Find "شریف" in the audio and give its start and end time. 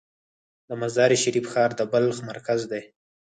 1.23-1.45